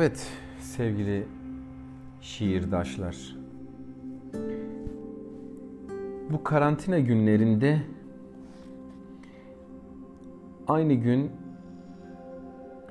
Evet 0.00 0.26
sevgili 0.60 1.26
şiirdaşlar. 2.20 3.36
Bu 6.30 6.44
karantina 6.44 6.98
günlerinde 6.98 7.82
aynı 10.68 10.94
gün 10.94 11.30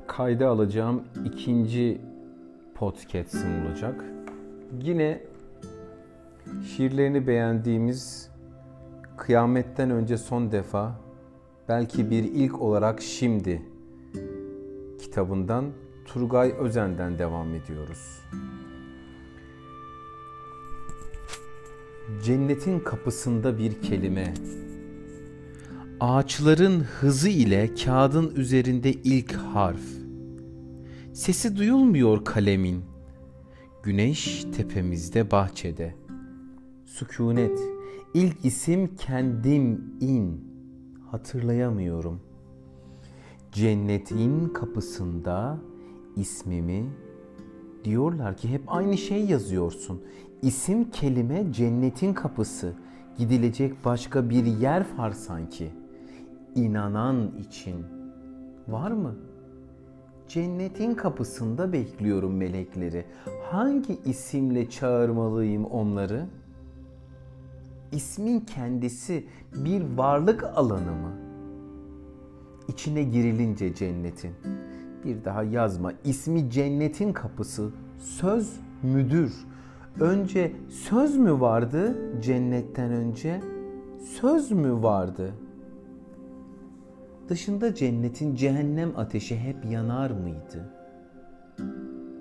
kayda 0.08 0.50
alacağım 0.50 1.04
ikinci 1.26 2.02
podcast'im 2.76 3.66
olacak. 3.66 4.06
Yine 4.82 5.22
şiirlerini 6.66 7.28
beğendiğimiz 7.28 8.32
Kıyametten 9.18 9.90
önce 9.90 10.18
son 10.18 10.52
defa 10.52 10.96
belki 11.70 12.12
bir 12.12 12.24
ilk 12.24 12.62
olarak 12.62 13.02
şimdi 13.02 13.62
kitabından 15.00 15.66
Turgay 16.14 16.54
Özen'den 16.60 17.20
devam 17.20 17.56
ediyoruz. 17.56 18.22
Cennetin 22.24 22.80
kapısında 22.80 23.58
bir 23.58 23.82
kelime. 23.82 24.34
Ağaçların 26.00 26.80
hızı 26.80 27.30
ile 27.30 27.74
kağıdın 27.76 28.36
üzerinde 28.36 28.92
ilk 28.92 29.34
harf. 29.34 29.82
Sesi 31.14 31.58
duyulmuyor 31.58 32.26
kalemin. 32.26 32.86
Güneş 33.84 34.46
tepemizde 34.58 35.32
bahçede. 35.32 35.96
Sükunet. 36.86 37.60
İlk 38.14 38.46
isim 38.46 38.96
kendim 38.96 39.94
in. 40.02 40.50
Hatırlayamıyorum. 41.12 42.22
Cennetin 43.52 44.50
kapısında 44.50 45.60
ismimi 46.20 46.86
diyorlar 47.84 48.38
ki 48.38 48.50
hep 48.50 48.62
aynı 48.68 48.98
şey 48.98 49.26
yazıyorsun. 49.26 50.02
İsim 50.42 50.92
kelime 50.92 51.54
cennetin 51.54 52.14
kapısı. 52.14 52.74
Gidilecek 53.18 53.86
başka 53.86 54.30
bir 54.30 54.46
yer 54.46 54.86
var 54.98 55.12
sanki. 55.12 55.70
İnanan 56.56 57.32
için. 57.40 57.86
Var 58.68 58.92
mı? 58.92 59.16
Cennetin 60.28 60.96
kapısında 60.96 61.74
bekliyorum 61.74 62.38
melekleri. 62.38 63.06
Hangi 63.52 64.00
isimle 64.06 64.70
çağırmalıyım 64.70 65.66
onları? 65.66 66.26
İsmin 67.92 68.40
kendisi 68.40 69.26
bir 69.56 69.98
varlık 69.98 70.44
alanı 70.44 70.92
mı? 70.92 71.12
İçine 72.68 73.04
girilince 73.04 73.76
cennetin 73.76 74.32
bir 75.06 75.26
daha 75.26 75.44
yazma. 75.44 75.94
İsmi 76.04 76.50
cennetin 76.50 77.14
kapısı. 77.14 77.70
Söz 77.98 78.60
müdür. 78.84 79.34
Önce 80.00 80.52
söz 80.70 81.18
mü 81.18 81.40
vardı 81.40 81.96
cennetten 82.22 82.92
önce? 82.92 83.42
Söz 84.22 84.52
mü 84.52 84.84
vardı? 84.84 85.34
Dışında 87.30 87.76
cennetin 87.76 88.36
cehennem 88.36 88.92
ateşi 88.98 89.38
hep 89.38 89.66
yanar 89.66 90.12
mıydı? 90.12 90.74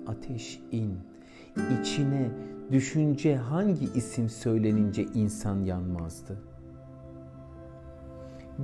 Ateş 0.07 0.61
in. 0.71 0.93
İçine 1.81 2.31
düşünce 2.71 3.35
hangi 3.35 3.85
isim 3.95 4.29
söylenince 4.29 5.03
insan 5.03 5.63
yanmazdı? 5.63 6.37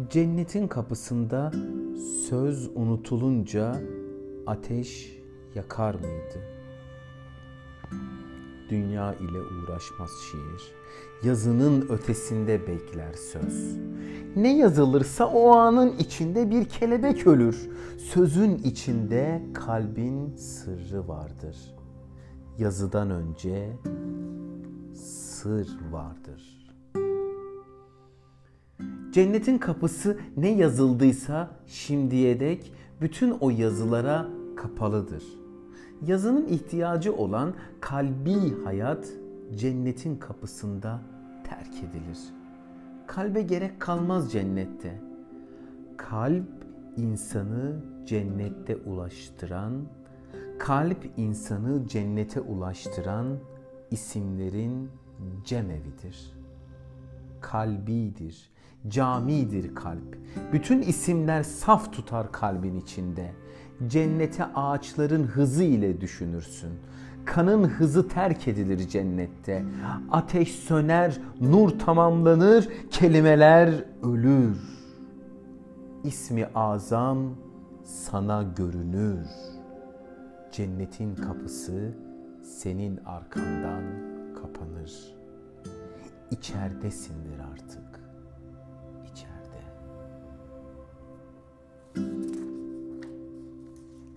Cennetin 0.10 0.68
kapısında 0.68 1.52
söz 2.30 2.70
unutulunca 2.76 3.76
ateş 4.48 5.20
yakar 5.56 5.94
mıydı? 5.94 6.40
Dünya 8.70 9.14
ile 9.14 9.40
uğraşmaz 9.42 10.10
şiir, 10.32 10.74
yazının 11.24 11.90
ötesinde 11.90 12.68
bekler 12.68 13.14
söz. 13.14 13.78
Ne 14.36 14.58
yazılırsa 14.58 15.28
o 15.28 15.52
anın 15.52 15.98
içinde 15.98 16.50
bir 16.50 16.66
kelebek 16.66 17.28
ölür. 17.28 17.70
Sözün 17.98 18.58
içinde 18.58 19.42
kalbin 19.54 20.36
sırrı 20.36 21.08
vardır. 21.08 21.76
Yazıdan 22.58 23.10
önce 23.10 23.78
sır 24.94 25.68
vardır. 25.92 26.56
Cennetin 29.12 29.58
kapısı 29.58 30.18
ne 30.38 30.50
yazıldıysa 30.50 31.50
şimdiye 31.68 32.40
dek 32.40 32.72
bütün 33.02 33.32
o 33.32 33.50
yazılara 33.50 34.28
kapalıdır. 34.56 35.24
Yazının 36.06 36.48
ihtiyacı 36.48 37.16
olan 37.16 37.54
kalbi 37.82 38.64
hayat 38.64 39.08
cennetin 39.56 40.16
kapısında 40.16 41.00
terk 41.44 41.74
edilir. 41.90 42.20
Kalbe 43.08 43.42
gerek 43.42 43.80
kalmaz 43.80 44.32
cennette. 44.32 45.02
Kalp 45.98 46.66
insanı 46.98 47.76
cennette 48.06 48.76
ulaştıran, 48.76 49.74
kalp 50.60 51.06
insanı 51.18 51.88
cennete 51.88 52.42
ulaştıran 52.42 53.38
isimlerin 53.92 54.90
cemevidir. 55.46 56.34
Kalbidir 57.42 58.55
camidir 58.90 59.76
kalp. 59.76 60.18
Bütün 60.54 60.82
isimler 60.82 61.44
saf 61.44 61.94
tutar 61.94 62.32
kalbin 62.32 62.76
içinde. 62.76 63.32
Cennete 63.88 64.46
ağaçların 64.46 65.24
hızı 65.24 65.64
ile 65.64 66.02
düşünürsün. 66.02 66.70
Kanın 67.26 67.64
hızı 67.64 68.08
terk 68.08 68.48
edilir 68.48 68.88
cennette. 68.88 69.66
Ateş 70.12 70.52
söner, 70.52 71.18
nur 71.42 71.80
tamamlanır, 71.80 72.70
kelimeler 72.92 73.84
ölür. 74.04 74.58
İsmi 76.04 76.46
azam 76.56 77.18
sana 77.84 78.44
görünür. 78.44 79.28
Cennetin 80.52 81.16
kapısı 81.16 81.94
senin 82.42 82.98
arkandan 83.06 83.84
kapanır. 84.42 85.16
İçeridesindir 86.32 87.40
artık. 87.54 88.05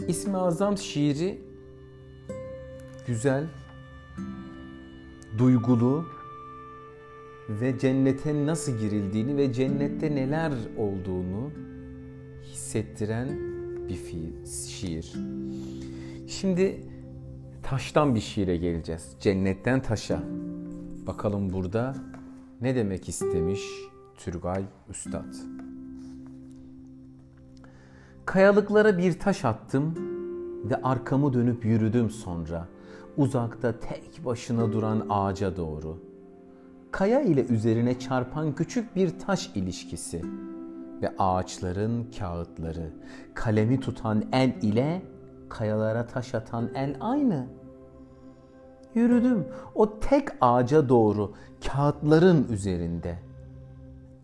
İsmi 0.08 0.36
Azam 0.36 0.78
şiiri 0.78 1.38
güzel, 3.06 3.46
duygulu 5.38 6.04
ve 7.48 7.78
cennete 7.78 8.47
nasıl 8.47 8.78
girildiğini 8.78 9.36
ve 9.36 9.52
cennette 9.52 10.14
neler 10.14 10.52
olduğunu 10.76 11.50
hissettiren 12.42 13.28
bir 13.88 13.98
şiir. 14.68 15.12
Şimdi 16.28 16.80
taştan 17.62 18.14
bir 18.14 18.20
şiire 18.20 18.56
geleceğiz. 18.56 19.16
Cennetten 19.20 19.82
taşa. 19.82 20.22
Bakalım 21.06 21.52
burada 21.52 21.97
ne 22.60 22.76
demek 22.76 23.08
istemiş 23.08 23.62
Türgay 24.16 24.64
Üstad. 24.91 25.34
Kayalıklara 28.28 28.99
bir 28.99 29.19
taş 29.19 29.44
attım 29.44 29.94
ve 30.71 30.83
arkamı 30.83 31.33
dönüp 31.33 31.65
yürüdüm 31.65 32.11
sonra. 32.11 32.69
Uzakta 33.16 33.78
tek 33.78 34.25
başına 34.25 34.72
duran 34.72 35.06
ağaca 35.11 35.56
doğru. 35.56 35.99
Kaya 36.91 37.21
ile 37.21 37.47
üzerine 37.47 37.99
çarpan 37.99 38.55
küçük 38.55 38.97
bir 38.97 39.19
taş 39.19 39.51
ilişkisi 39.54 40.22
ve 41.03 41.15
ağaçların 41.19 42.10
kağıtları. 42.19 42.91
Kalemi 43.34 43.80
tutan 43.80 44.25
el 44.33 44.54
ile 44.63 45.03
kayalara 45.48 46.07
taş 46.07 46.34
atan 46.34 46.71
el 46.74 46.97
aynı. 47.01 47.47
Yürüdüm 48.95 49.47
o 49.74 50.01
tek 50.01 50.28
ağaca 50.41 50.89
doğru 50.89 51.33
kağıtların 51.66 52.47
üzerinde.'' 52.51 53.28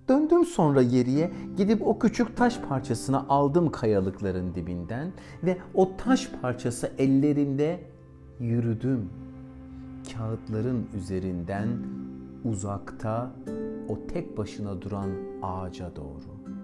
Döndüm 0.09 0.45
sonra 0.45 0.83
geriye 0.83 1.31
gidip 1.57 1.87
o 1.87 1.99
küçük 1.99 2.37
taş 2.37 2.61
parçasını 2.61 3.29
aldım 3.29 3.71
kayalıkların 3.71 4.55
dibinden 4.55 5.13
ve 5.45 5.59
o 5.75 5.97
taş 5.97 6.31
parçası 6.43 6.93
ellerinde 6.99 7.81
yürüdüm. 8.41 9.11
Kağıtların 10.13 10.87
üzerinden 10.97 11.69
uzakta 12.45 13.31
o 13.89 14.07
tek 14.07 14.39
başına 14.39 14.83
duran 14.83 15.11
ağaca 15.43 15.97
doğru. 15.97 16.55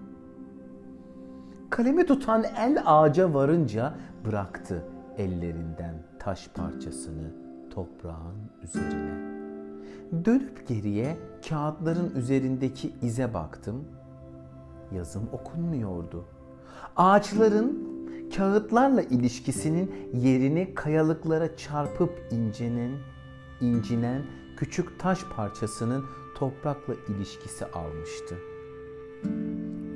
Kalemi 1.69 2.05
tutan 2.05 2.43
el 2.57 2.81
ağaca 2.85 3.33
varınca 3.33 3.93
bıraktı 4.25 4.85
ellerinden 5.17 6.03
taş 6.19 6.47
parçasını 6.47 7.33
toprağın 7.69 8.37
üzerine. 8.63 9.40
Dönüp 10.25 10.67
geriye 10.67 11.17
kağıtların 11.49 12.15
üzerindeki 12.15 12.93
ize 13.01 13.33
baktım. 13.33 13.85
Yazım 14.95 15.29
okunmuyordu. 15.31 16.25
Ağaçların 16.95 17.91
kağıtlarla 18.35 19.01
ilişkisinin 19.01 19.91
yerini 20.13 20.73
kayalıklara 20.75 21.55
çarpıp 21.55 22.27
incinen, 22.31 22.91
incinen 23.61 24.21
küçük 24.57 24.99
taş 24.99 25.19
parçasının 25.35 26.05
toprakla 26.35 26.93
ilişkisi 27.09 27.65
almıştı. 27.65 28.35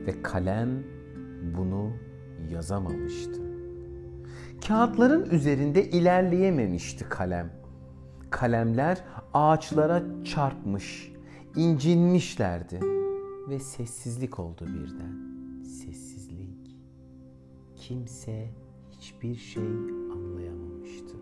Ve 0.07 0.21
kalem 0.21 0.83
bunu 1.57 1.91
yazamamıştı. 2.51 3.41
Kağıtların 4.67 5.29
üzerinde 5.29 5.89
ilerleyememişti 5.89 7.05
kalem. 7.09 7.64
Kalemler 8.35 9.03
ağaçlara 9.33 10.03
çarpmış, 10.23 11.13
incinmişlerdi 11.55 12.79
ve 13.49 13.59
sessizlik 13.59 14.39
oldu 14.39 14.67
birden. 14.67 15.13
Sessizlik. 15.63 16.77
Kimse 17.75 18.49
hiçbir 18.91 19.35
şey 19.35 19.63
anlayamamıştı. 20.13 21.15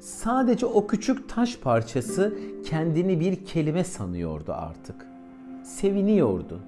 Sadece 0.00 0.66
o 0.66 0.86
küçük 0.86 1.28
taş 1.28 1.58
parçası 1.58 2.38
kendini 2.64 3.20
bir 3.20 3.44
kelime 3.44 3.84
sanıyordu 3.84 4.52
artık. 4.52 5.06
Seviniyordu. 5.64 6.60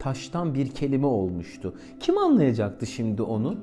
Taştan 0.00 0.54
bir 0.54 0.70
kelime 0.70 1.06
olmuştu. 1.06 1.74
Kim 2.00 2.18
anlayacaktı 2.18 2.86
şimdi 2.86 3.22
onu? 3.22 3.56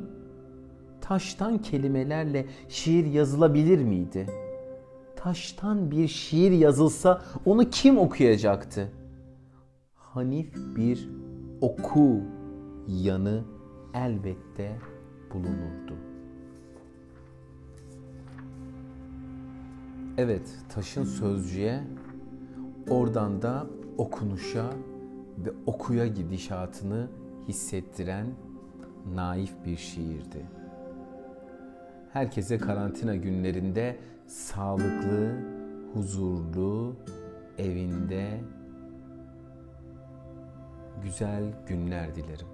Taştan 1.12 1.58
kelimelerle 1.58 2.46
şiir 2.70 3.06
yazılabilir 3.06 3.84
miydi? 3.84 4.28
Taştan 5.16 5.92
bir 5.92 6.08
şiir 6.08 6.52
yazılsa 6.52 7.22
onu 7.46 7.70
kim 7.70 7.98
okuyacaktı? 7.98 8.92
Hanif 9.96 10.56
bir 10.76 11.10
oku 11.62 12.22
yanı 12.88 13.44
elbette 13.94 14.78
bulunurdu. 15.34 15.96
Evet, 20.18 20.56
taşın 20.70 21.04
sözcüğe, 21.04 21.84
oradan 22.90 23.42
da 23.42 23.68
okunuşa 23.98 24.70
ve 25.38 25.52
okuya 25.66 26.08
gidişatını 26.08 27.08
hissettiren 27.48 28.28
naif 29.16 29.54
bir 29.66 29.78
şiirdi. 29.78 30.61
Herkese 32.14 32.58
karantina 32.58 33.16
günlerinde 33.16 33.98
sağlıklı, 34.28 35.32
huzurlu, 35.94 36.96
evinde 37.58 38.40
güzel 41.04 41.44
günler 41.68 42.16
dilerim. 42.16 42.48